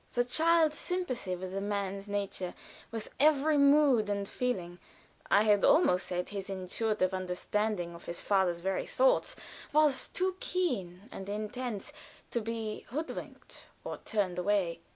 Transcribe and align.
The 0.13 0.25
child's 0.25 0.79
sympathy 0.79 1.35
with 1.35 1.51
the 1.51 1.61
man's 1.61 2.07
nature, 2.07 2.55
with 2.89 3.11
every 3.19 3.55
mood 3.59 4.09
and 4.09 4.27
feeling 4.27 4.79
I 5.29 5.43
had 5.43 5.63
almost 5.63 6.07
said 6.07 6.29
his 6.29 6.49
intuitive 6.49 7.13
understanding 7.13 7.93
of 7.93 8.05
his 8.05 8.19
father's 8.19 8.61
very 8.61 8.87
thoughts, 8.87 9.35
was 9.71 10.07
too 10.07 10.37
keen 10.39 11.07
and 11.11 11.29
intense 11.29 11.93
to 12.31 12.41
be 12.41 12.79
hoodwinked 12.89 13.65
or 13.83 13.97
turned 13.97 14.39
aside. 14.39 14.79